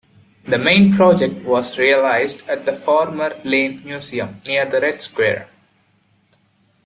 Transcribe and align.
The 0.45 0.57
main 0.57 0.95
project 0.95 1.45
was 1.45 1.77
realised 1.77 2.41
at 2.49 2.65
the 2.65 2.75
former 2.75 3.39
Lenin 3.43 3.83
Museum, 3.85 4.41
near 4.47 4.65
the 4.65 4.81
Red 4.81 4.99
Square. 4.99 5.47